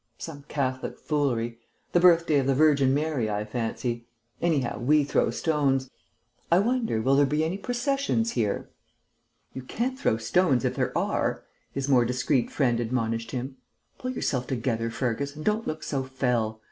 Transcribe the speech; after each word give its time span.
Some 0.17 0.45
Catholic 0.47 0.97
foolery. 0.97 1.59
The 1.91 1.99
birthday 1.99 2.39
of 2.39 2.47
the 2.47 2.55
Virgin 2.55 2.91
Mary, 2.91 3.29
I 3.29 3.45
fancy. 3.45 4.07
Anyhow 4.41 4.79
we 4.79 5.03
throw 5.03 5.29
stones.... 5.29 5.91
I 6.51 6.57
wonder 6.57 7.03
will 7.03 7.15
there 7.15 7.27
be 7.27 7.43
any 7.43 7.59
processions 7.59 8.31
here?" 8.31 8.67
"You 9.53 9.61
can't 9.61 9.99
throw 9.99 10.17
stones 10.17 10.65
if 10.65 10.73
there 10.75 10.97
are," 10.97 11.43
his 11.71 11.87
more 11.87 12.03
discreet 12.03 12.49
friend 12.49 12.79
admonished 12.79 13.29
him. 13.29 13.57
"Pull 13.99 14.09
yourself 14.09 14.47
together, 14.47 14.89
Fergus, 14.89 15.35
and 15.35 15.45
don't 15.45 15.67
look 15.67 15.83
so 15.83 16.01
fell. 16.05 16.59